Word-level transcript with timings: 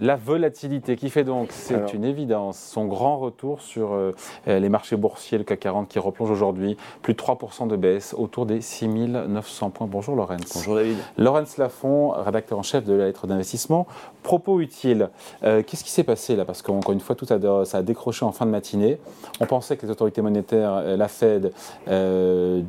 La 0.00 0.14
volatilité 0.14 0.94
qui 0.94 1.10
fait 1.10 1.24
donc, 1.24 1.48
c'est 1.50 1.92
une 1.92 2.04
évidence, 2.04 2.56
son 2.56 2.84
grand 2.84 3.18
retour 3.18 3.60
sur 3.60 3.94
euh, 3.94 4.12
les 4.46 4.68
marchés 4.68 4.94
boursiers, 4.94 5.38
le 5.38 5.44
CAC 5.44 5.58
40 5.58 5.88
qui 5.88 5.98
replonge 5.98 6.30
aujourd'hui, 6.30 6.76
plus 7.02 7.14
de 7.14 7.18
3% 7.18 7.66
de 7.66 7.74
baisse, 7.74 8.14
autour 8.16 8.46
des 8.46 8.60
6900 8.60 9.70
points. 9.70 9.88
Bonjour 9.90 10.14
Laurence. 10.14 10.52
Bonjour 10.54 10.76
David. 10.76 10.98
Laurence 11.16 11.56
Lafont, 11.56 12.10
rédacteur 12.10 12.60
en 12.60 12.62
chef 12.62 12.84
de 12.84 12.92
la 12.92 13.06
lettre 13.06 13.26
d'investissement. 13.26 13.88
Propos 14.22 14.60
utile, 14.60 15.10
euh, 15.42 15.64
qu'est-ce 15.66 15.82
qui 15.82 15.90
s'est 15.90 16.04
passé 16.04 16.36
là? 16.36 16.44
Parce 16.44 16.62
qu'encore 16.62 16.92
une 16.92 17.00
fois, 17.00 17.16
tout 17.16 17.26
a, 17.30 17.64
ça 17.64 17.78
a 17.78 17.82
décroché 17.82 18.24
en 18.24 18.30
fin 18.30 18.46
de 18.46 18.52
matinée. 18.52 19.00
On 19.40 19.46
pensait 19.46 19.76
que 19.76 19.84
les 19.84 19.90
autorités 19.90 20.22
monétaires, 20.22 20.74
euh, 20.74 20.96
la 20.96 21.08
Fed, 21.08 21.52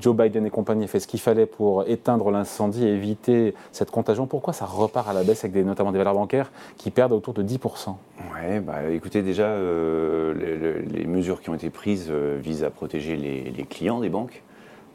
Joe 0.02 0.16
Biden 0.16 0.48
et 0.48 0.50
compagnie, 0.50 0.88
fait 0.88 1.00
ce 1.00 1.08
qu'il 1.08 1.20
fallait 1.20 1.46
pour 1.46 1.84
éteindre 1.88 2.32
l'incendie 2.32 2.88
et 2.88 2.92
éviter 2.92 3.54
cette 3.72 3.92
contagion. 3.92 4.26
Pourquoi 4.26 4.54
ça 4.54 4.66
repart 4.66 5.08
à 5.08 5.14
la 5.14 5.24
baisse 5.24 5.44
avec 5.44 5.52
des, 5.52 5.64
notamment 5.64 5.92
des 5.92 6.00
valeurs 6.00 6.16
bancaires 6.16 6.52
qui 6.78 6.90
perdent 6.90 7.19
autour 7.20 7.34
de 7.34 7.44
10%. 7.44 7.96
Oui, 8.20 8.60
bah, 8.62 8.90
écoutez, 8.90 9.22
déjà, 9.22 9.44
euh, 9.44 10.82
les, 10.90 11.06
mesures 11.06 11.42
qui 11.42 11.50
ont 11.50 11.54
été 11.54 11.70
prises 11.70 12.08
euh, 12.10 12.40
visent 12.42 12.64
à 12.64 12.70
protéger 12.70 13.16
les, 13.16 13.66
clients 13.66 14.00
des 14.00 14.10
banques, 14.10 14.42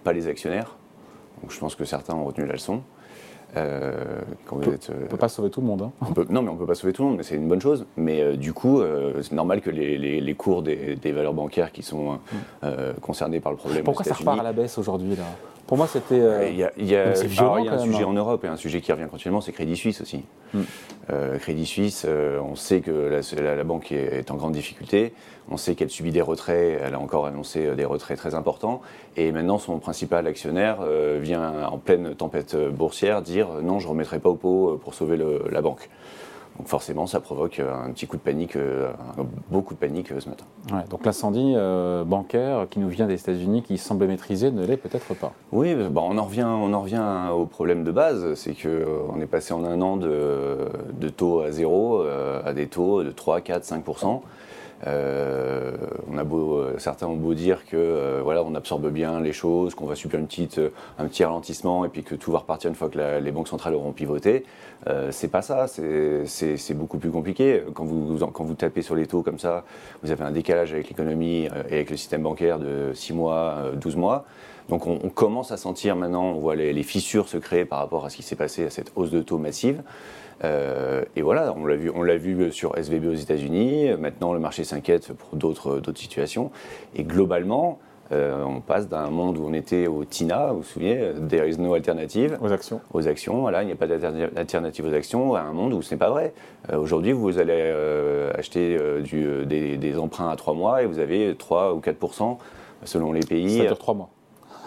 pas 0.03 0.13
les 0.13 0.27
actionnaires. 0.27 0.77
Donc 1.43 1.53
je 1.53 1.59
pense 1.59 1.75
que 1.75 1.85
certains 1.85 2.15
ont 2.15 2.25
retenu 2.25 2.47
la 2.47 2.55
leçon. 2.55 2.83
Euh, 3.57 4.21
on 4.51 4.59
ne 4.59 5.07
peut 5.09 5.17
pas 5.17 5.29
sauver 5.29 5.51
tout 5.51 5.61
le 5.61 5.67
monde. 5.67 5.83
Hein. 5.83 5.93
non, 6.31 6.43
mais 6.43 6.49
on 6.49 6.55
ne 6.55 6.59
peut 6.59 6.67
pas 6.67 6.75
sauver 6.75 6.93
tout 6.93 7.03
le 7.03 7.09
monde, 7.09 7.19
mais 7.19 7.23
c'est 7.23 7.37
une 7.37 7.47
bonne 7.47 7.61
chose. 7.61 7.87
Mais 7.97 8.37
du 8.37 8.53
coup, 8.53 8.83
c'est 9.21 9.33
normal 9.33 9.61
que 9.61 9.71
les, 9.71 10.35
cours 10.35 10.63
des, 10.63 11.13
valeurs 11.13 11.35
bancaires 11.35 11.71
qui 11.71 11.83
sont 11.83 12.19
mm. 12.63 12.69
concernés 13.01 13.41
par 13.41 13.53
le 13.53 13.59
problème. 13.59 13.85
Pourquoi 13.85 14.05
ça 14.05 14.15
repart 14.15 14.41
à 14.41 14.43
la 14.43 14.53
baisse 14.53 14.77
aujourd'hui 14.79 15.15
là? 15.15 15.25
Pour 15.67 15.79
moi, 15.79 15.87
c'était. 15.87 16.21
Euh, 16.21 16.49
il 16.77 16.87
y 16.87 16.97
a, 16.97 17.09
un 17.09 17.15
sujet 17.15 18.05
en 18.05 18.13
Europe 18.13 18.45
et 18.45 18.49
un 18.49 18.57
sujet 18.57 18.81
qui 18.81 18.93
revient 18.93 19.07
continuellement, 19.11 19.41
c'est 19.41 19.53
Crédit 19.53 19.77
Suisse 19.77 20.01
aussi. 20.01 20.25
Hmm. 20.53 20.63
Euh, 21.11 21.39
Crédit 21.39 21.65
Suisse, 21.65 22.05
euh, 22.07 22.39
on 22.41 22.55
sait 22.55 22.81
que 22.81 23.21
la, 23.41 23.65
banque 23.65 23.91
est, 23.91 24.31
en 24.31 24.37
grande 24.37 24.53
difficulté. 24.53 25.15
On 25.51 25.57
sait 25.57 25.75
qu'elle 25.75 25.91
subit 25.91 26.11
des 26.11 26.21
retraits. 26.21 26.81
Elle 26.85 26.95
a 26.95 27.01
encore 27.01 27.27
annoncé 27.27 27.75
des 27.75 27.85
retraits 27.85 28.19
très 28.19 28.35
importants. 28.35 28.83
Et 29.17 29.33
maintenant, 29.33 29.59
son 29.59 29.79
principal 29.79 30.27
actionnaire 30.27 30.79
vient 31.21 31.67
en 31.67 31.79
pleine 31.79 32.15
tempête 32.15 32.57
boursière 32.57 33.23
dire 33.23 33.49
non, 33.63 33.79
je 33.79 33.87
ne 33.87 33.91
remettrai 33.91 34.19
pas 34.19 34.31
au 34.31 34.37
pot 34.37 34.81
pour 34.83 34.95
sauver 34.95 35.19
la 35.51 35.61
banque. 35.61 35.91
Donc 36.59 36.69
forcément, 36.69 37.07
ça 37.07 37.19
provoque 37.21 37.59
un 37.61 37.91
petit 37.91 38.07
coup 38.07 38.17
de 38.17 38.23
panique, 38.23 38.57
beaucoup 39.51 39.75
de 39.75 39.79
panique 39.79 40.09
ce 40.19 40.29
matin. 40.29 40.45
donc 40.89 41.05
l'incendie 41.05 41.57
bancaire 42.07 42.69
qui 42.71 42.79
nous 42.79 42.89
vient 42.89 43.07
des 43.07 43.21
États-Unis, 43.21 43.63
qui 43.63 43.77
semble 43.77 44.07
maîtrisé, 44.07 44.53
ne 44.53 44.65
l'est 44.65 44.77
peut-être 44.77 45.15
pas. 45.15 45.33
Oui, 45.51 45.75
bah, 45.75 46.03
on, 46.05 46.17
en 46.17 46.25
revient, 46.25 46.47
on 46.47 46.73
en 46.73 46.81
revient 46.81 47.05
au 47.33 47.47
problème 47.47 47.83
de 47.83 47.91
base, 47.91 48.35
c'est 48.35 48.55
qu'on 48.55 49.21
est 49.21 49.27
passé 49.27 49.53
en 49.53 49.65
un 49.65 49.81
an 49.83 49.97
de, 49.97 50.69
taux 51.17 51.41
à 51.41 51.51
zéro 51.51 52.03
à 52.03 52.53
des 52.53 52.69
taux 52.69 53.03
de 53.03 53.11
3, 53.11 53.41
4, 53.41 53.65
5 53.65 53.85
euh, 54.87 55.73
on 56.11 56.19
a 56.19 56.25
euh, 56.25 56.79
certains 56.79 57.07
ont 57.07 57.17
beau 57.17 57.35
dire 57.35 57.65
que 57.67 57.77
euh, 57.77 58.21
voilà, 58.23 58.43
on 58.43 58.55
absorbe 58.55 58.91
bien 58.91 59.21
les 59.21 59.33
choses, 59.33 59.75
qu'on 59.75 59.87
va 59.87 59.95
subir 59.95 60.19
une 60.19 60.27
petite, 60.27 60.61
un 60.99 61.07
petit 61.07 61.25
ralentissement 61.25 61.85
et 61.85 61.89
puis 61.89 62.03
que 62.03 62.15
tout 62.15 62.33
va 62.33 62.39
repartir 62.39 62.69
une 62.69 62.77
fois 62.77 62.89
que 62.89 62.99
les 63.19 63.33
banques 63.33 63.49
centrales 63.49 63.75
auront 63.75 63.93
pivoté. 63.93 64.45
c'est 65.11 65.29
pas 65.29 65.43
ça, 65.43 65.67
c'est 65.67 66.75
beaucoup 66.75 66.99
plus 66.99 67.11
compliqué. 67.11 67.63
Quand 67.75 67.85
vous, 67.85 68.19
quand 68.19 68.45
vous 68.45 68.55
tapez 68.55 68.83
sur 68.83 68.95
les 68.95 69.07
taux 69.07 69.23
comme 69.23 69.39
ça, 69.39 69.65
vous 70.03 70.11
avez 70.11 70.25
un 70.25 70.31
décalage 70.31 70.73
avec 70.73 70.89
l'économie 70.89 71.49
et 71.69 71.75
avec 71.75 71.91
le 71.91 71.97
système 71.97 72.23
bancaire 72.23 72.59
de 72.59 72.93
6 72.95 73.13
mois, 73.13 73.71
12 73.75 73.97
mois. 73.97 74.25
Donc 74.69 74.87
on, 74.87 75.11
commence 75.11 75.53
à 75.53 75.57
sentir 75.57 75.95
maintenant, 75.95 76.25
on 76.25 76.39
voit 76.39 76.57
les, 76.57 76.73
les, 76.73 76.83
fissures 76.83 77.29
se 77.29 77.37
créer 77.37 77.65
par 77.67 77.81
rapport 77.81 78.07
à 78.07 78.11
ce 78.11 78.17
qui 78.17 78.23
s'est 78.23 78.37
passé 78.37 78.65
à 78.65 78.71
cette 78.71 78.93
hausse 78.97 79.11
de 79.11 79.21
taux 79.21 79.39
massive. 79.39 79.83
Euh, 80.43 81.05
et 81.17 81.23
voilà, 81.23 81.55
on 81.57 81.67
l'a 81.67 81.77
vu, 81.77 81.91
on 81.95 82.03
l'a 82.03 82.17
vu 82.17 82.51
sur 82.53 82.77
SVB 82.77 83.07
aux 83.07 83.15
États-Unis. 83.15 83.91
Maintenant, 83.99 84.33
le 84.33 84.41
marché 84.41 84.65
s'inquiète 84.65 85.13
pour 85.13 85.37
d'autres, 85.37 85.79
d'autres 85.79 85.99
situations. 85.99 86.51
Et 86.95 87.05
globalement, 87.05 87.79
euh, 88.13 88.43
on 88.45 88.61
passe 88.61 88.89
d'un 88.89 89.09
monde 89.09 89.39
où 89.39 89.47
on 89.47 89.55
était 89.55 89.87
au 89.87 90.05
TINA, 90.05 90.49
vous 90.49 90.59
vous 90.59 90.63
souvenez, 90.63 91.13
there 91.29 91.49
is 91.49 91.59
no 91.59 91.75
alternative. 91.75 92.39
Aux 92.43 92.53
actions. 92.53 92.81
Aux 92.93 93.09
actions, 93.09 93.41
voilà, 93.41 93.63
il 93.63 93.67
n'y 93.67 93.73
a 93.73 93.77
pas 93.77 93.87
d'alternative 93.87 94.87
aux 94.87 94.95
actions, 94.95 95.35
à 95.35 95.41
un 95.41 95.53
monde 95.53 95.73
où 95.73 95.83
ce 95.83 95.95
n'est 95.95 95.99
pas 95.99 96.11
vrai. 96.11 96.35
Euh, 96.73 96.79
aujourd'hui, 96.79 97.13
vous 97.13 97.39
allez 97.39 97.73
acheter 98.37 98.79
du, 99.03 99.47
des, 99.47 99.77
des, 99.77 99.99
emprunts 99.99 100.29
à 100.29 100.37
3 100.37 100.55
mois 100.55 100.83
et 100.83 100.87
vous 100.87 100.99
avez 100.99 101.35
3 101.37 101.75
ou 101.75 101.81
4% 101.81 102.37
selon 102.85 103.13
les 103.13 103.21
pays. 103.21 103.59
Ça 103.59 103.67
dure 103.67 103.79
3 103.79 103.95
mois. 103.95 104.11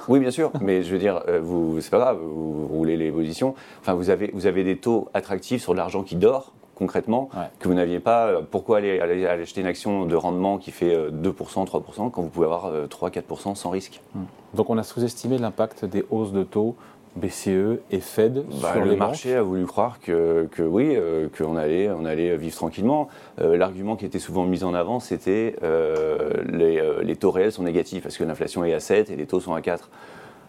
Oui, 0.07 0.19
bien 0.19 0.31
sûr, 0.31 0.51
mais 0.61 0.83
je 0.83 0.91
veux 0.91 0.99
dire, 0.99 1.23
euh, 1.27 1.39
vous, 1.41 1.79
c'est 1.81 1.89
pas 1.89 1.99
grave, 1.99 2.19
vous 2.21 2.67
roulez 2.67 2.97
les 2.97 3.11
positions. 3.11 3.55
Enfin, 3.81 3.93
vous 3.93 4.09
avez, 4.09 4.31
vous 4.33 4.45
avez 4.45 4.63
des 4.63 4.77
taux 4.77 5.09
attractifs 5.13 5.61
sur 5.61 5.73
de 5.73 5.77
l'argent 5.77 6.03
qui 6.03 6.15
dort, 6.15 6.53
concrètement, 6.75 7.29
que 7.59 7.67
vous 7.67 7.73
n'aviez 7.73 7.99
pas. 7.99 8.41
Pourquoi 8.51 8.77
aller, 8.77 8.99
aller, 8.99 9.25
acheter 9.25 9.61
une 9.61 9.67
action 9.67 10.05
de 10.05 10.15
rendement 10.15 10.57
qui 10.57 10.71
fait 10.71 10.95
2%, 10.95 10.95
euh, 10.95 11.31
3% 11.31 12.11
quand 12.11 12.21
vous 12.21 12.29
pouvez 12.29 12.45
avoir 12.45 12.71
3-4% 12.87 13.51
euh, 13.51 13.55
sans 13.55 13.69
risque? 13.69 14.01
Hmm. 14.13 14.23
Donc 14.53 14.69
on 14.69 14.77
a 14.77 14.83
sous-estimé 14.83 15.37
l'impact 15.37 15.85
des 15.85 16.05
hausses 16.09 16.31
de 16.31 16.43
taux 16.43 16.75
BCE 17.17 17.79
et 17.91 17.99
Fed 17.99 18.45
bah, 18.61 18.73
sur 18.73 18.85
le 18.85 18.91
les 18.91 18.95
marché 18.95 19.35
a 19.35 19.41
voulu 19.41 19.65
croire 19.65 19.99
que, 19.99 20.47
que 20.51 20.61
oui, 20.61 20.93
euh, 20.95 21.27
qu'on 21.35 21.57
allait, 21.57 21.89
on 21.89 22.05
allait 22.05 22.37
vivre 22.37 22.55
tranquillement. 22.55 23.09
Euh, 23.41 23.57
l'argument 23.57 23.95
qui 23.95 24.05
était 24.05 24.19
souvent 24.19 24.45
mis 24.45 24.63
en 24.63 24.73
avant, 24.73 24.99
c'était 24.99 25.55
euh, 25.63 26.31
les, 26.49 26.81
les, 27.03 27.15
taux 27.15 27.31
réels 27.31 27.51
sont 27.51 27.63
négatifs 27.63 28.03
parce 28.03 28.17
que 28.17 28.23
l'inflation 28.23 28.63
est 28.63 28.73
à 28.73 28.79
7 28.79 29.09
et 29.09 29.15
les 29.15 29.25
taux 29.25 29.39
sont 29.39 29.53
à 29.53 29.61
4. 29.61 29.89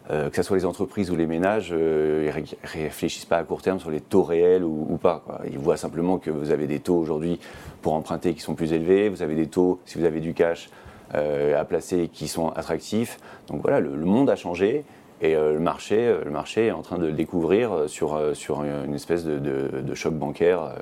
que 0.09 0.37
ce 0.37 0.43
soit 0.43 0.57
les 0.57 0.65
entreprises 0.65 1.11
ou 1.11 1.17
les 1.17 1.27
ménages, 1.27 1.71
ils 1.71 1.75
ne 1.77 2.31
réfléchissent 2.65 3.25
pas 3.25 3.39
à 3.39 3.45
court 3.45 3.63
terme 3.63 3.81
sur 3.81 3.91
les 3.91 4.01
taux 4.01 4.23
réels 4.23 4.65
ou, 4.65 4.99
pas. 5.01 5.25
Ils 5.51 5.59
voient 5.59 5.77
simplement 5.77 6.19
que 6.19 6.31
vous 6.31 6.51
avez 6.51 6.67
des 6.67 6.81
taux 6.81 6.97
aujourd'hui 6.97 7.39
pour 7.83 7.95
emprunter 7.95 8.35
qui 8.35 8.41
sont 8.41 8.55
plus 8.55 8.73
élevés, 8.73 9.09
vous 9.09 9.23
avez 9.23 9.35
des 9.35 9.47
taux, 9.47 9.81
si 9.85 9.99
vous 9.99 10.05
avez 10.05 10.21
du 10.21 10.35
cash, 10.35 10.71
à 11.13 11.65
placer 11.65 12.09
qui 12.13 12.29
sont 12.29 12.51
attractifs. 12.51 13.19
Donc 13.49 13.63
voilà, 13.63 13.81
le 13.81 14.05
monde 14.05 14.31
a 14.31 14.37
changé. 14.37 14.85
Et 15.21 15.35
euh, 15.35 15.55
le, 15.55 15.59
marché, 15.59 16.07
euh, 16.07 16.23
le 16.25 16.31
marché 16.31 16.67
est 16.67 16.71
en 16.71 16.83
train 16.83 16.99
de 16.99 17.07
le 17.07 17.13
découvrir 17.13 17.73
euh, 17.73 17.89
sur, 17.89 18.21
sur 18.35 18.63
une 18.63 18.95
espèce 18.95 19.25
de, 19.25 19.39
de, 19.39 19.95
choc 19.95 20.15
bancaire 20.15 20.75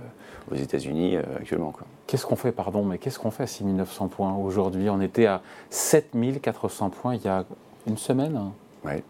aux 0.50 0.54
États-Unis 0.54 1.16
actuellement. 1.16 1.72
Qu'est-ce 2.06 2.26
qu'on 2.26 2.36
fait, 2.36 2.52
pardon, 2.52 2.84
mais 2.84 2.98
qu'est-ce 2.98 3.18
qu'on 3.18 3.30
fait 3.30 3.44
à 3.44 3.46
6900 3.46 4.08
points 4.08 4.34
aujourd'hui? 4.34 4.90
On 4.90 5.00
était 5.00 5.26
à 5.26 5.40
7400 5.70 6.90
points 6.90 7.14
il 7.14 7.22
y 7.22 7.28
a 7.28 7.44
une 7.86 7.96
semaine? 7.96 8.38
Ouais 8.84 9.02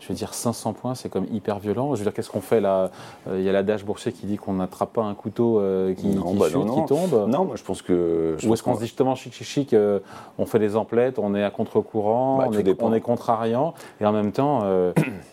je 0.00 0.08
veux 0.08 0.14
dire 0.14 0.32
500 0.32 0.74
points, 0.74 0.94
c'est 0.94 1.08
comme 1.08 1.26
hyper 1.32 1.58
violent. 1.58 1.94
Je 1.94 1.98
veux 1.98 2.04
dire, 2.04 2.12
qu'est-ce 2.12 2.30
qu'on 2.30 2.40
fait 2.40 2.60
là? 2.60 2.90
Euh, 3.28 3.38
Il 3.38 3.44
y 3.44 3.48
a 3.48 3.52
l'adage 3.52 3.84
boursier 3.84 4.12
qui 4.12 4.26
dit 4.26 4.36
qu'on 4.36 4.54
n'attrape 4.54 4.92
pas 4.92 5.02
un 5.02 5.14
couteau 5.14 5.58
euh, 5.58 5.92
qui, 5.94 6.08
bah 6.08 6.46
chute, 6.48 6.70
qui 6.70 6.84
tombe. 6.86 7.28
Non, 7.28 7.44
moi 7.44 7.56
je 7.56 7.64
pense 7.64 7.82
que. 7.82 8.36
Ou 8.46 8.54
est-ce 8.54 8.62
qu'on 8.62 8.74
se 8.74 8.80
dit 8.80 8.86
justement 8.86 9.14
chic, 9.14 9.32
chic, 9.32 9.46
chic, 9.46 9.74
euh, 9.74 9.98
on 10.38 10.46
fait 10.46 10.60
des 10.60 10.76
emplettes, 10.76 11.18
on 11.18 11.34
est 11.34 11.42
à 11.42 11.50
contre-courant, 11.50 12.38
bah, 12.38 12.46
on, 12.48 12.52
est, 12.52 12.82
on, 12.82 12.94
est, 12.94 13.00
contrariant, 13.00 13.74
et 14.00 14.06
en 14.06 14.12
même 14.12 14.32
temps, 14.32 14.62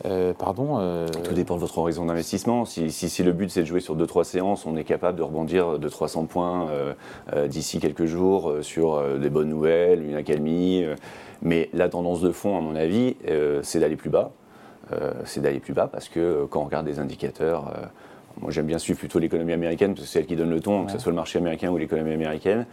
pardon. 0.39 1.05
Tout 1.23 1.33
dépend 1.33 1.55
de 1.55 1.61
votre 1.61 1.77
horizon 1.77 2.05
d'investissement. 2.05 2.65
Si, 2.65 2.89
si, 2.91 3.23
le 3.23 3.33
but 3.33 3.51
c'est 3.51 3.61
de 3.61 3.65
jouer 3.65 3.79
sur 3.79 3.95
2-3 3.95 4.23
séances, 4.23 4.65
on 4.65 4.75
est 4.75 4.83
capable 4.83 5.17
de 5.17 5.23
rebondir 5.23 5.79
de 5.79 5.89
300 5.89 6.25
points 6.25 6.67
d'ici 7.47 7.79
quelques 7.79 8.05
jours 8.05 8.53
sur 8.61 9.01
des 9.19 9.29
bonnes 9.29 9.49
nouvelles, 9.49 10.03
une 10.03 10.15
accalmie. 10.15 10.85
mais 11.41 11.69
la 11.73 11.89
tendance 11.89 12.21
de 12.21 12.31
fond, 12.31 12.57
à 12.57 12.61
mon 12.61 12.75
avis, 12.75 13.15
c'est 13.61 13.79
d'aller 13.79 13.95
plus 13.95 14.09
bas. 14.09 14.31
Euh, 14.93 15.13
c'est 15.25 15.41
d'aller 15.41 15.59
plus 15.59 15.73
bas 15.73 15.87
parce 15.87 16.09
que 16.09 16.19
euh, 16.19 16.45
quand 16.47 16.61
on 16.61 16.65
regarde 16.65 16.85
des 16.85 16.99
indicateurs, 16.99 17.69
euh, 17.69 17.85
moi 18.39 18.51
j'aime 18.51 18.67
bien 18.67 18.77
suivre 18.77 18.99
plutôt 18.99 19.17
l'économie 19.17 19.53
américaine 19.53 19.95
parce 19.95 20.05
que 20.05 20.11
c'est 20.11 20.19
elle 20.19 20.27
qui 20.27 20.35
donne 20.35 20.51
le 20.51 20.59
ton, 20.59 20.85
que 20.85 20.91
ce 20.91 20.99
soit 20.99 21.11
le 21.11 21.15
marché 21.15 21.39
américain 21.39 21.71
ou 21.71 21.77
l'économie 21.77 22.13
américaine. 22.13 22.65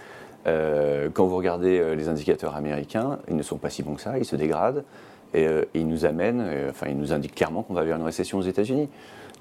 quand 0.45 1.27
vous 1.27 1.37
regardez 1.37 1.95
les 1.95 2.09
indicateurs 2.09 2.57
américains, 2.57 3.19
ils 3.29 3.37
ne 3.37 3.43
sont 3.43 3.59
pas 3.59 3.71
si 3.71 3.83
bons 3.83 3.95
que 3.95 4.01
ça, 4.01 4.19
ils 4.19 4.25
se 4.25 4.37
dégradent 4.37 4.85
et, 5.35 5.47
ils 5.73 5.87
nous 5.87 6.05
amènent, 6.05 6.45
enfin 6.69 6.89
ils 6.89 6.99
nous 6.99 7.13
indiquent 7.13 7.37
clairement 7.37 7.63
qu'on 7.63 7.75
va 7.75 7.85
vers 7.85 7.97
une 7.97 8.03
récession 8.03 8.39
aux 8.39 8.43
États-Unis. 8.43 8.89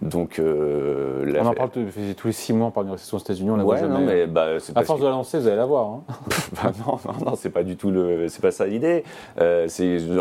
Donc, 0.02 0.40
euh, 0.40 1.40
on 1.40 1.46
en 1.46 1.54
parle 1.54 1.70
tous 1.70 2.28
les 2.28 2.34
six 2.34 2.54
mois, 2.54 2.68
on 2.68 2.72
parle 2.72 2.88
d'une 2.88 2.94
récession 2.94 3.18
aux 3.18 3.20
États-Unis, 3.20 3.52
on 3.52 3.56
la 3.56 3.64
voit 3.64 3.78
jamais. 3.78 3.94
Non, 3.94 4.06
mais, 4.06 4.26
bah, 4.26 4.48
à 4.74 4.84
force 4.84 5.00
de 5.00 5.06
l'annoncer, 5.06 5.38
vous 5.38 5.48
allez 5.48 5.58
la 5.58 5.66
voir. 5.68 5.90
Hein. 5.90 6.04
bah, 6.64 6.72
non, 6.86 6.98
non, 7.06 7.26
non 7.26 7.36
c'est 7.36 7.52
pas 7.52 7.64
du 7.64 7.78
tout 7.78 7.92
le, 7.92 8.28
c'est 8.28 8.42
pas 8.42 8.50
ça 8.50 8.66
l'idée. 8.66 9.04
Euh, 9.40 9.68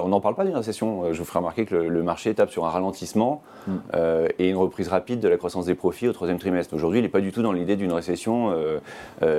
on 0.02 0.08
n'en 0.08 0.20
parle 0.20 0.34
pas 0.34 0.44
d'une 0.44 0.56
récession. 0.56 1.04
Euh, 1.04 1.12
je 1.14 1.18
vous 1.18 1.24
ferai 1.24 1.38
remarquer 1.38 1.64
que 1.64 1.74
le, 1.74 2.02
marché 2.02 2.34
tape 2.34 2.50
sur 2.50 2.66
un 2.66 2.68
ralentissement 2.68 3.42
mm. 3.66 3.72
euh, 3.94 4.28
et 4.38 4.50
une 4.50 4.56
reprise 4.56 4.88
rapide 4.88 5.20
de 5.20 5.28
la 5.28 5.38
croissance 5.38 5.64
des 5.64 5.74
profits 5.74 6.08
au 6.08 6.12
troisième 6.12 6.38
trimestre. 6.38 6.74
Aujourd'hui, 6.74 6.98
il 6.98 7.02
n'est 7.02 7.08
pas 7.08 7.20
du 7.20 7.32
tout 7.32 7.42
dans 7.42 7.52
l'idée 7.52 7.76
d'une 7.76 7.92
récession 7.92 8.54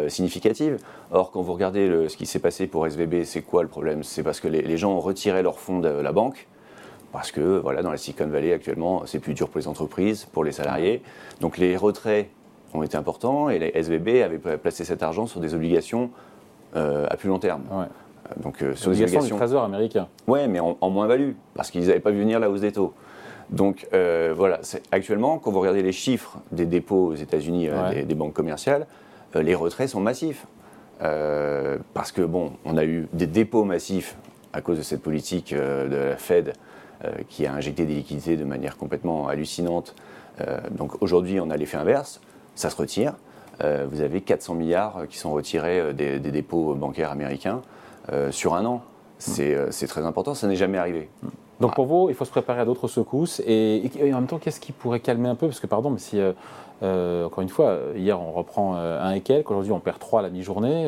significative. 0.08 0.78
Or, 1.12 1.32
quand 1.32 1.42
vous 1.42 1.54
regardez 1.54 2.08
ce 2.08 2.18
qui 2.18 2.26
s'est 2.26 2.40
passé 2.40 2.66
pour 2.66 2.88
SVB, 2.88 3.24
c'est 3.26 3.42
quoi 3.42 3.62
le 3.62 3.70
problème? 3.70 4.04
C'est 4.04 4.24
parce 4.24 4.40
que 4.40 4.48
les, 4.48 4.62
les 4.62 4.78
gens 4.78 4.92
ont 4.92 5.00
retiré 5.00 5.44
leurs 5.44 5.60
fonds 5.60 5.80
de 5.80 5.90
la 5.90 6.12
banque 6.12 6.48
parce 7.12 7.32
que 7.32 7.60
voilà, 7.60 7.82
dans 7.82 7.92
la 7.92 7.98
Silicon 7.98 8.28
Valley 8.28 8.54
actuellement, 8.54 9.04
c'est 9.06 9.20
plus 9.20 9.34
dur 9.34 9.50
pour 9.50 9.60
les 9.60 9.68
entreprises, 9.68 10.26
pour 10.26 10.44
les 10.44 10.52
salariés. 10.52 11.02
Donc 11.40 11.58
les 11.58 11.76
retraits 11.76 12.30
ont 12.74 12.84
été 12.84 12.98
importants 12.98 13.50
et 13.50 13.60
les 13.60 13.72
SVB 13.76 14.24
avaient 14.24 14.58
placé 14.58 14.86
cet 14.86 15.04
argent 15.04 15.26
sur 15.26 15.40
des 15.40 15.54
obligations 15.54 16.10
euh, 16.76 17.06
à 17.10 17.18
plus 17.18 17.28
long 17.28 17.40
terme. 17.40 17.64
Euh, 17.72 17.86
donc 18.42 18.62
euh, 18.62 18.76
sur 18.76 18.92
des 18.92 19.04
obligations 19.04 19.36
du 19.36 19.40
trésor 19.40 19.64
américain. 19.64 20.08
Ouais, 20.28 20.48
mais 20.48 20.60
en, 20.60 20.90
moins-value 20.90 21.32
parce 21.54 21.70
qu'ils 21.70 21.88
n'avaient 21.88 22.00
pas 22.00 22.12
vu 22.12 22.22
venir 22.22 22.40
la 22.40 22.50
hausse 22.50 22.62
des 22.62 22.72
taux. 22.72 22.94
Donc 23.50 23.88
voilà, 23.92 24.62
actuellement, 24.92 25.38
quand 25.38 25.52
vous 25.52 25.60
regardez 25.60 25.84
les 25.84 25.92
chiffres 25.92 26.38
des 26.54 26.66
dépôts 26.66 27.08
aux 27.08 27.16
États-Unis 27.16 27.70
des, 28.08 28.16
banques 28.16 28.34
commerciales, 28.34 28.88
les 29.36 29.56
retraits 29.56 29.90
sont 29.90 30.00
massifs. 30.00 30.48
parce 31.00 32.14
que, 32.14 32.22
bon, 32.22 32.54
on 32.64 32.78
a 32.78 32.86
eu 32.86 33.10
des 33.12 33.28
dépôts 33.28 33.66
massifs 33.66 34.16
à 34.54 34.62
cause 34.62 34.78
de 34.78 34.84
cette 34.84 35.02
politique 35.02 35.54
de 35.54 35.96
la 35.96 36.16
Fed 36.16 36.54
qui 37.30 37.46
a 37.46 37.54
injecté 37.54 37.86
des 37.86 37.96
liquidités 37.96 38.38
de 38.38 38.44
manière 38.44 38.78
complètement 38.78 39.28
hallucinante. 39.28 39.96
donc 40.72 41.02
aujourd'hui, 41.02 41.40
on 41.40 41.50
a 41.50 41.58
l'effet 41.58 41.78
inverse, 41.78 42.22
ça 42.56 42.70
se 42.70 42.76
retire. 42.76 43.14
vous 43.60 44.02
avez 44.02 44.22
400 44.22 44.56
milliards 44.56 45.04
qui 45.10 45.18
sont 45.18 45.32
retirés 45.32 45.94
des, 45.94 46.20
dépôts 46.20 46.76
bancaires 46.76 47.12
américains 47.12 47.62
sur 48.30 48.54
un 48.56 48.66
an. 48.66 48.84
C'est 49.18 49.88
très 49.88 50.06
important, 50.06 50.34
ça 50.34 50.48
n'est 50.48 50.56
jamais 50.56 50.78
arrivé. 50.78 51.10
Donc 51.62 51.76
pour 51.76 51.86
vous, 51.86 52.10
il 52.10 52.16
faut 52.16 52.26
se 52.26 52.32
préparer 52.32 52.60
à 52.60 52.66
d'autres 52.66 52.88
secousses. 52.88 53.42
Et, 53.46 53.90
en 54.12 54.16
même 54.16 54.28
temps, 54.28 54.40
qu'est-ce 54.40 54.60
qui 54.60 54.72
pourrait 54.72 55.00
calmer 55.00 55.30
un 55.30 55.36
peu? 55.36 55.48
Parce 55.48 55.60
que, 55.60 55.68
pardon, 55.68 55.92
mais 55.92 56.00
si, 56.00 56.20
euh, 56.20 56.34
euh, 56.82 57.26
encore 57.26 57.42
une 57.42 57.50
fois, 57.50 57.78
hier 57.96 58.20
on 58.20 58.32
reprend 58.32 58.76
euh, 58.76 59.02
un 59.02 59.12
et 59.12 59.22
quelques, 59.22 59.52
aujourd'hui 59.52 59.72
on 59.72 59.80
perd 59.80 60.00
trois 60.00 60.20
à 60.20 60.24
la 60.24 60.30
mi-journée. 60.30 60.88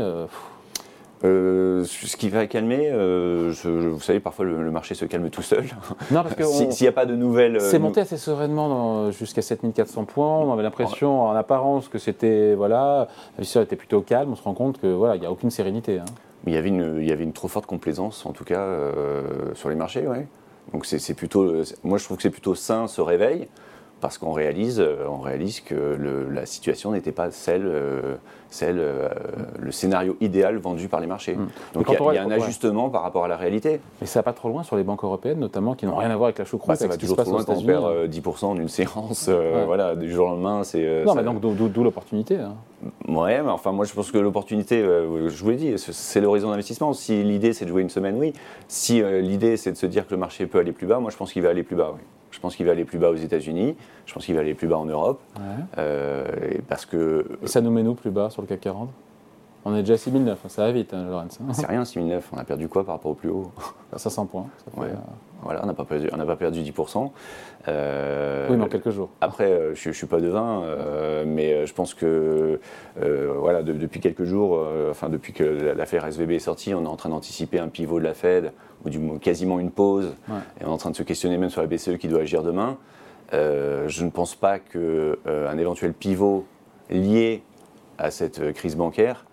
Ce 1.24 2.18
qui 2.18 2.30
va 2.30 2.46
calmer, 2.48 2.92
vous 2.92 4.00
savez, 4.00 4.20
parfois 4.20 4.46
le, 4.46 4.72
marché 4.72 4.96
se 4.96 5.06
calme 5.06 5.30
tout 5.30 5.42
seul. 5.42 5.66
Non, 6.12 6.24
parce 6.24 6.36
que 6.36 6.44
s'il 6.72 6.84
n'y 6.84 6.88
a 6.88 6.92
pas 6.92 7.06
de 7.06 7.16
nouvelles. 7.16 7.62
C'est 7.62 7.80
monté 7.80 8.02
assez 8.02 8.18
sereinement 8.18 9.12
jusqu'à 9.12 9.42
7400 9.42 10.06
points. 10.06 10.40
On 10.40 10.54
avait 10.54 10.64
l'impression, 10.64 11.24
en 11.24 11.32
apparence, 11.32 11.88
que 11.88 11.98
c'était 11.98 12.56
voilà, 12.56 13.08
vie 13.40 13.60
était 13.60 13.76
plutôt 13.76 14.02
calme. 14.02 14.32
On 14.32 14.36
se 14.36 14.44
rend 14.44 14.54
compte 14.54 14.80
que 14.80 14.88
voilà, 14.88 15.16
il 15.16 15.22
n'y 15.22 15.26
a 15.26 15.32
aucune 15.32 15.52
sérénité. 15.52 16.00
Hein. 16.00 16.06
Il 16.46 16.54
y 16.54 16.58
avait 16.58 16.70
une, 16.70 16.98
il 17.00 17.08
y 17.08 17.12
avait 17.12 17.24
une 17.24 17.34
trop 17.34 17.48
forte 17.48 17.66
complaisance, 17.66 18.26
en 18.26 18.34
tout 18.34 18.44
cas, 18.44 18.68
sur 19.54 19.70
les 19.70 19.76
marchés. 19.76 20.06
Donc 20.72 20.86
c'est 20.86 21.14
plutôt, 21.14 21.64
moi 21.84 21.98
je 21.98 22.06
trouve 22.06 22.18
que 22.18 22.24
c'est 22.24 22.30
plutôt 22.30 22.56
sain 22.56 22.88
ce 22.88 23.02
réveil 23.02 23.48
parce 24.04 24.18
qu'on 24.18 24.34
réalise, 24.34 24.82
euh, 24.82 25.06
on 25.10 25.22
réalise 25.22 25.62
que 25.62 25.98
la 26.30 26.46
situation 26.46 26.92
n'était 26.92 27.14
pas 27.14 27.32
celle, 27.32 27.66
euh, 27.66 28.16
celle 28.50 28.76
euh, 28.78 29.08
le 29.58 29.72
scénario 29.72 30.18
idéal 30.20 30.58
vendu 30.58 30.90
par 30.90 31.00
les 31.00 31.08
marchés. 31.08 31.38
Hmm. 31.38 31.48
Donc 31.74 31.86
il 31.88 32.14
y, 32.14 32.18
a, 32.18 32.24
un 32.24 32.30
ajustement 32.30 32.90
par 32.90 33.02
rapport 33.02 33.24
à 33.24 33.30
la 33.30 33.38
réalité. 33.38 33.80
Mais 34.02 34.08
ça 34.08 34.20
va 34.20 34.24
pas 34.24 34.34
trop 34.34 34.50
loin 34.50 34.64
sur 34.64 34.76
les 34.76 34.84
banques 34.84 35.06
européennes, 35.06 35.40
notamment, 35.40 35.74
qui 35.74 35.86
n'ont 35.86 35.96
rien 35.96 36.12
à 36.12 36.18
voir 36.18 36.26
avec 36.26 36.38
la 36.38 36.44
choucroute. 36.44 36.68
Bah, 36.68 36.76
ça 36.76 36.88
va 36.90 36.98
toujours 36.98 37.16
trop 37.16 37.32
loin 37.32 37.46
quand 37.46 37.56
on 37.56 37.64
perd 37.64 38.10
10% 38.10 38.46
en 38.46 38.58
une 38.58 38.68
séance, 38.68 39.30
voilà, 39.30 39.96
du 39.96 40.12
jour 40.12 40.28
au 40.28 40.32
lendemain. 40.32 40.66
C'est, 40.66 41.06
non, 41.06 41.16
mais 41.16 41.24
donc 41.24 41.40
d'où 41.40 41.84
l'opportunité. 41.84 42.36
Hein. 42.36 42.56
Ouais, 43.08 43.42
mais 43.42 43.52
enfin, 43.52 43.72
moi 43.72 43.86
je 43.86 43.94
pense 43.94 44.12
que 44.12 44.18
l'opportunité, 44.18 44.82
je 44.82 45.44
vous 45.44 45.50
l'ai 45.50 45.56
dit, 45.56 45.76
c'est 45.78 46.20
l'horizon 46.20 46.50
d'investissement. 46.50 46.92
Si 46.92 47.24
l'idée 47.24 47.54
c'est 47.54 47.64
de 47.64 47.70
jouer 47.70 47.82
une 47.82 47.90
semaine, 47.90 48.18
oui. 48.18 48.34
Si 48.68 49.02
l'idée 49.02 49.56
c'est 49.56 49.72
de 49.72 49.78
se 49.78 49.86
dire 49.86 50.06
que 50.06 50.12
le 50.14 50.20
marché 50.20 50.46
peut 50.46 50.60
aller 50.60 50.74
plus 50.74 50.88
bas, 50.88 51.00
moi 51.00 51.10
je 51.10 51.16
pense 51.16 51.32
qu'il 51.32 51.42
va 51.42 51.52
aller 51.52 51.64
plus 51.64 51.78
bas, 51.78 51.94
oui. 51.96 52.02
Je 52.44 52.48
pense 52.50 52.58
qu'il 52.58 52.66
va 52.66 52.74
aller 52.74 52.84
plus 52.84 53.00
bas 53.00 53.10
aux 53.10 53.16
États-Unis. 53.16 53.78
Je 54.06 54.14
pense 54.14 54.26
qu'il 54.26 54.36
va 54.36 54.42
aller 54.42 54.54
plus 54.54 54.68
bas 54.68 54.78
en 54.78 54.84
Europe. 54.84 55.22
Euh, 55.78 56.26
parce 56.68 56.86
que. 56.86 57.26
Et 57.42 57.48
ça 57.48 57.62
nous 57.62 57.72
met 57.72 57.84
nous 57.84 57.94
plus 57.96 58.12
bas 58.12 58.30
sur 58.30 58.42
le 58.42 58.50
CAC 58.50 58.60
40 58.60 58.90
on 59.64 59.74
est 59.76 59.80
déjà 59.80 59.94
à 59.94 59.98
6009, 59.98 60.40
ça 60.50 60.66
va 60.66 60.74
vite, 60.74 60.94
hein, 60.94 61.06
Lorenz. 61.10 61.40
C'est 61.54 61.66
rien, 61.66 61.86
6009. 61.86 62.32
On 62.34 62.38
a 62.38 62.44
perdu 62.44 62.68
quoi 62.68 62.84
par 62.84 62.96
rapport 62.96 63.12
au 63.12 63.14
plus 63.14 63.30
haut? 63.30 63.50
500 63.96 64.26
points. 64.26 64.48
Euh, 64.78 64.94
voilà, 65.44 65.62
on 65.64 65.68
n'a 65.68 65.74
pas, 65.74 65.86
perdu, 65.86 66.08
pas 66.08 66.36
perdu 66.36 66.62
10%. 66.62 67.12
Euh, 67.68 68.48
oui, 68.50 68.58
mais 68.58 68.64
en 68.64 68.68
quelques 68.68 68.90
jours. 68.90 69.10
Après, 69.22 69.52
euh, 69.52 69.76
je 69.76 69.90
ne 69.90 69.94
suis 69.94 70.08
pas 70.08 70.20
devin, 70.20 70.64
mais 71.26 71.66
je 71.66 71.74
pense 71.74 71.94
que 71.94 72.60
voilà, 72.96 73.64
depuis 73.64 74.00
quelques 74.00 74.24
jours, 74.24 74.60
enfin 74.90 75.10
depuis 75.10 75.34
que 75.34 75.44
l'affaire 75.44 76.06
SVB 76.06 76.32
est 76.32 76.40
sortie, 76.40 76.74
on 76.74 76.84
est 76.84 76.88
en 76.88 76.96
train 76.96 77.10
d'anticiper 77.10 77.60
un 77.60 77.68
pivot 77.68 78.00
de 78.00 78.06
la 78.06 78.14
Fed, 78.14 78.52
ou 78.86 78.90
du, 78.90 79.00
quasiment 79.20 79.60
une 79.60 79.72
pause, 79.72 80.14
et 80.30 80.66
on 80.66 80.68
est 80.68 80.72
en 80.72 80.78
train 80.78 80.92
de 80.92 80.96
se 80.96 81.04
questionner 81.04 81.38
même 81.38 81.50
sur 81.50 81.62
la 81.62 81.68
BCE 81.68 81.98
qui 81.98 82.08
doit 82.08 82.22
agir 82.22 82.44
demain. 82.44 82.78
je 83.32 84.04
ne 84.04 84.10
pense 84.10 84.36
pas 84.36 84.60
qu'un 84.60 85.58
éventuel 85.58 85.94
pivot 85.94 86.46
lié 86.90 87.44
à 87.98 88.12
cette 88.12 88.54
crise 88.54 88.76
bancaire 88.76 89.26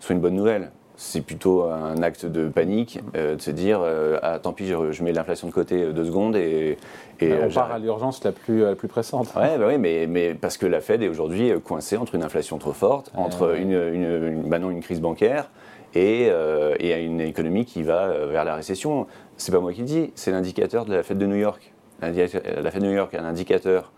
soit 0.00 0.14
une 0.14 0.20
bonne 0.20 0.34
nouvelle. 0.34 0.70
C'est 1.00 1.20
plutôt 1.20 1.62
un 1.62 2.02
acte 2.02 2.26
de 2.26 2.48
panique 2.48 2.98
euh, 3.14 3.36
de 3.36 3.40
se 3.40 3.52
dire 3.52 3.78
euh, 3.80 4.18
ah, 4.20 4.40
tant 4.40 4.52
pis, 4.52 4.66
je, 4.66 5.02
mets 5.04 5.12
l'inflation 5.12 5.46
de 5.46 5.52
côté 5.52 5.80
euh, 5.80 5.92
deux 5.92 6.06
secondes 6.06 6.34
et. 6.34 6.76
et 7.20 7.32
on 7.34 7.48
part 7.50 7.70
à 7.70 7.78
l'urgence 7.78 8.24
la 8.24 8.32
plus, 8.32 8.62
la 8.62 8.74
plus 8.74 8.88
pressante. 8.88 9.32
Ouais, 9.36 9.58
bah 9.58 9.66
oui, 9.68 9.78
mais, 9.78 10.08
mais, 10.08 10.34
parce 10.34 10.56
que 10.56 10.66
la 10.66 10.80
Fed 10.80 11.00
est 11.04 11.08
aujourd'hui 11.08 11.52
coincée 11.62 11.96
entre 11.96 12.16
une 12.16 12.24
inflation 12.24 12.58
trop 12.58 12.72
forte, 12.72 13.12
entre 13.14 13.56
une, 13.56 13.70
une, 13.70 14.42
bah 14.48 14.58
une, 14.58 14.80
crise 14.80 15.00
bancaire 15.00 15.50
et, 15.94 16.32
et, 16.80 17.04
une 17.04 17.20
économie 17.20 17.64
qui 17.64 17.84
va 17.84 18.08
vers 18.26 18.44
la 18.44 18.56
récession. 18.56 19.06
C'est 19.36 19.52
pas 19.52 19.60
moi 19.60 19.72
qui 19.72 19.82
le 19.82 19.86
dis, 19.86 20.10
c'est 20.16 20.32
l'indicateur 20.32 20.84
de 20.84 20.94
la 20.96 21.04
Fed 21.04 21.16
de 21.16 21.26
New 21.26 21.36
York. 21.36 21.72
La 22.02 22.12
Fed 22.12 22.82
de 22.82 22.86
New 22.86 22.92
York 22.92 23.14
a 23.14 23.22
un 23.22 23.24
indicateur 23.24 23.92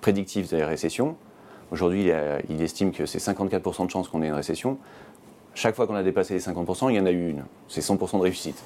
prédictif 0.00 0.52
de 0.52 0.56
la 0.58 0.68
récession. 0.68 1.16
Aujourd'hui, 1.72 2.10
il, 2.10 2.54
il, 2.54 2.62
estime 2.62 2.92
que 2.92 3.06
c'est 3.06 3.18
54% 3.18 3.86
de 3.86 3.90
chances 3.90 4.08
qu'on 4.08 4.22
ait 4.22 4.28
une 4.28 4.34
récession. 4.34 4.78
Chaque 5.54 5.74
fois 5.74 5.86
qu'on 5.86 5.94
a 5.94 6.02
dépassé 6.02 6.34
les 6.34 6.40
50%, 6.40 6.90
il 6.90 6.96
y 6.96 7.00
en 7.00 7.06
a 7.06 7.10
eu 7.10 7.30
une. 7.30 7.44
C'est 7.68 7.80
100% 7.80 8.18
de 8.18 8.22
réussite. 8.22 8.62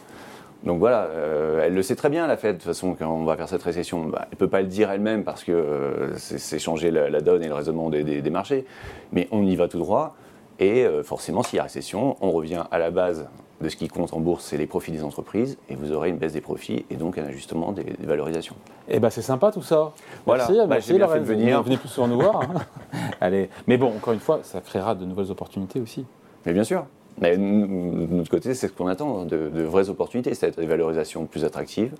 Donc 0.65 0.81
voilà, 0.81 1.05
euh, 1.05 1.63
elle 1.65 1.75
le 1.75 1.83
sait 1.83 1.95
très 1.95 2.09
bien, 2.09 2.27
la 2.27 2.37
Fed, 2.37 2.57
de 2.57 2.61
toute 2.61 2.67
façon, 2.67 2.97
quand 2.99 3.09
on 3.09 3.25
va 3.25 3.37
faire 3.37 3.49
cette 3.49 3.63
récession. 3.63 4.07
Bah, 4.07 4.23
elle 4.23 4.29
ne 4.33 4.37
peut 4.37 4.49
pas 4.49 4.61
le 4.61 4.67
dire 4.67 4.91
elle-même 4.91 5.23
parce 5.23 5.45
que 5.45 5.53
euh, 5.53 6.17
c'est 6.17 6.59
changer 6.59 6.91
la, 6.91 7.21
donne 7.21 7.45
et 7.45 7.49
le 7.49 7.55
raisonnement 7.55 7.91
des, 7.91 8.31
marchés. 8.31 8.65
Mais 9.13 9.29
on 9.31 9.47
y 9.47 9.55
va 9.55 9.69
tout 9.69 9.79
droit. 9.79 10.17
Et 10.59 10.85
euh, 10.85 11.05
forcément, 11.05 11.45
s'il 11.45 11.59
y 11.59 11.61
a 11.61 11.63
récession, 11.63 12.17
on 12.21 12.33
revient 12.33 12.65
à 12.71 12.79
la 12.79 12.91
base 12.91 13.29
de 13.61 13.69
ce 13.69 13.77
qui 13.77 13.89
compte 13.89 14.13
en 14.13 14.21
bourse, 14.21 14.45
c'est 14.45 14.57
les 14.57 14.67
profits 14.67 14.93
des 14.93 15.05
entreprises. 15.05 15.59
Et 15.69 15.77
vous 15.77 15.93
aurez 15.93 16.09
une 16.09 16.17
baisse 16.17 16.33
des 16.33 16.41
profits 16.41 16.85
et 16.91 16.97
donc 16.97 17.19
un 17.19 17.25
ajustement 17.25 17.73
des, 17.73 17.85
valorisations. 18.01 18.57
Et 18.89 18.97
eh 18.97 19.01
ben 19.01 19.11
c'est 19.11 19.23
sympa 19.23 19.53
tout 19.53 19.63
ça. 19.63 19.93
Voilà, 20.27 20.45
merci, 20.45 20.59
bah, 20.59 20.67
merci 20.69 20.95
bien 20.95 21.09
fait 21.09 21.21
de 21.21 21.25
venir. 21.25 21.63
Venez 21.63 21.77
plus 21.77 21.89
souvent 21.89 22.09
nous 22.09 22.21
voir. 22.21 22.43
Hein. 22.43 22.55
Allez. 23.21 23.51
Mais 23.67 23.77
bon, 23.77 23.89
encore 23.89 24.15
une 24.15 24.21
fois, 24.21 24.41
ça 24.43 24.61
créera 24.61 24.95
de 24.95 25.05
nouvelles 25.05 25.31
opportunités 25.31 25.81
aussi. 25.81 26.05
Mais 26.47 26.53
bien 26.53 26.65
sûr. 26.65 26.87
Mais 27.21 27.37
de 27.37 27.43
notre 27.43 28.31
côté, 28.31 28.55
c'est 28.55 28.69
ce 28.69 28.73
qu'on 28.73 28.87
attend, 28.87 29.25
de, 29.25 29.63
vraies 29.63 29.89
opportunités, 29.89 30.35
c'est-à-dire 30.35 30.61
des 30.61 30.67
valorisations 30.67 31.27
plus 31.27 31.45
attractives 31.45 31.93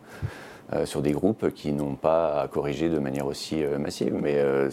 euh, 0.73 0.87
sur 0.87 1.03
des 1.03 1.13
groupes 1.13 1.51
qui 1.53 1.73
n'ont 1.73 1.95
pas 1.95 2.43
à 2.43 2.49
corriger 2.49 2.89
de 2.89 2.99
manière 2.99 3.27
aussi 3.27 3.63
euh, 3.65 3.79
massive. 3.79 4.17
Mais 4.21 4.37
euh, 4.37 4.71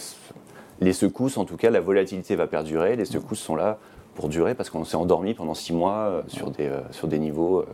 les 0.81 0.93
secousses, 0.93 1.37
en 1.37 1.45
tout 1.45 1.57
cas, 1.57 1.69
la 1.69 1.79
volatilité 1.79 2.35
va 2.35 2.47
perdurer. 2.47 2.95
Les 2.95 3.05
secousses 3.05 3.39
sont 3.39 3.55
là 3.55 3.79
pour 4.13 4.29
durer 4.29 4.55
parce 4.55 4.69
qu'on 4.69 4.85
s'est 4.85 4.97
endormi 4.97 5.33
pendant 5.33 5.55
six 5.55 5.73
mois 5.73 6.23
sur, 6.27 6.51
des, 6.51 6.71
sur 6.91 7.07
des 7.07 7.19
niveaux 7.19 7.65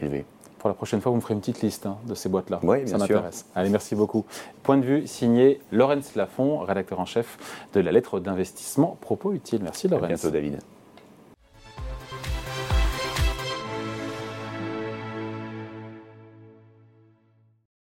élevés. 0.00 0.24
Pour 0.58 0.68
la 0.68 0.74
prochaine 0.74 1.00
fois, 1.00 1.10
vous 1.10 1.16
me 1.16 1.20
ferez 1.20 1.34
une 1.34 1.40
petite 1.40 1.62
liste 1.62 1.86
hein, 1.86 1.98
de 2.06 2.14
ces 2.14 2.28
boîtes-là. 2.28 2.58
Oui, 2.62 2.78
bien 2.78 2.86
Ça 2.86 2.98
m'intéresse. 2.98 3.46
Allez, 3.54 3.70
merci 3.70 3.94
beaucoup. 3.94 4.24
Point 4.62 4.78
de 4.78 4.84
vue 4.84 5.06
signé 5.06 5.60
Laurence 5.70 6.16
Lafont, 6.16 6.58
rédacteur 6.58 6.98
en 7.00 7.06
chef 7.06 7.38
de 7.74 7.80
la 7.80 7.92
lettre 7.92 8.18
d'investissement 8.18 8.96
Propos 9.00 9.32
Utile. 9.32 9.60
Merci 9.62 9.88
Laurence. 9.88 10.04
À 10.04 10.08
bientôt 10.08 10.30
David. 10.30 10.58